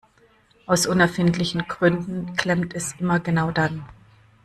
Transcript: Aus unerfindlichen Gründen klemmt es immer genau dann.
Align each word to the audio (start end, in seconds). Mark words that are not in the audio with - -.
Aus 0.65 0.87
unerfindlichen 0.87 1.67
Gründen 1.67 2.35
klemmt 2.35 2.73
es 2.73 2.95
immer 2.99 3.19
genau 3.19 3.51
dann. 3.51 3.85